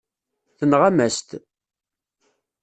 [0.57, 1.29] Tenɣam-as-t.